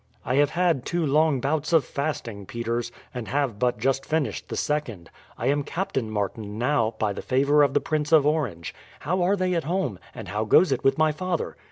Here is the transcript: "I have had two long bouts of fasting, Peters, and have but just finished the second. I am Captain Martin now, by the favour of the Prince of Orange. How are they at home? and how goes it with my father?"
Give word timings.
"I 0.25 0.37
have 0.37 0.49
had 0.49 0.83
two 0.83 1.05
long 1.05 1.39
bouts 1.41 1.71
of 1.73 1.85
fasting, 1.85 2.47
Peters, 2.47 2.91
and 3.13 3.27
have 3.27 3.59
but 3.59 3.77
just 3.77 4.03
finished 4.03 4.49
the 4.49 4.55
second. 4.57 5.11
I 5.37 5.45
am 5.45 5.61
Captain 5.61 6.09
Martin 6.09 6.57
now, 6.57 6.95
by 6.97 7.13
the 7.13 7.21
favour 7.21 7.61
of 7.61 7.75
the 7.75 7.81
Prince 7.81 8.11
of 8.11 8.25
Orange. 8.25 8.73
How 9.01 9.21
are 9.21 9.35
they 9.35 9.53
at 9.53 9.65
home? 9.65 9.99
and 10.15 10.29
how 10.29 10.43
goes 10.43 10.71
it 10.71 10.83
with 10.83 10.97
my 10.97 11.11
father?" 11.11 11.55